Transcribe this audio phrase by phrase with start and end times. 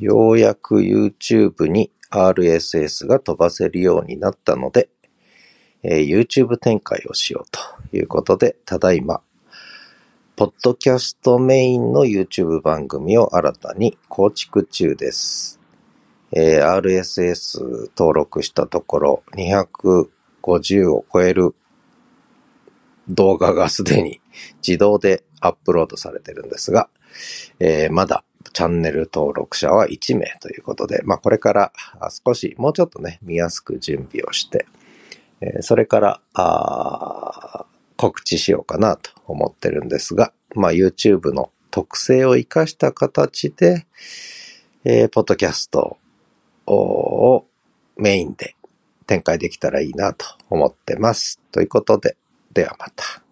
[0.00, 4.88] ようやく YouTube に RSS が飛ばせるようになったので、
[5.82, 7.60] えー YouTube 展開をしようと
[7.96, 9.20] いうことで、ただいま、
[10.36, 15.60] ポッドキャストメインの YouTube 番組を新たに構築中です。
[16.32, 21.54] えー RSS 登録したところ250を超える
[23.10, 24.22] 動画がすでに
[24.66, 26.88] 自動でアップロードされてるんですが、
[27.58, 28.24] えーまだ
[28.60, 31.72] チャンネル登録者は1名ということで、まあこれから
[32.26, 34.66] 少しもうちょっとね、見やすく準備をして、
[35.40, 43.86] えそれから告知しようかなと思ってるんですが、まあ YouTube の特性を活かした形で、
[44.84, 45.96] えーポッドキャスト
[46.66, 47.46] を
[47.96, 48.56] メインで
[49.06, 51.40] 展開できたらいいなと思ってます。
[51.50, 52.18] ということで、
[52.52, 53.22] ではまた。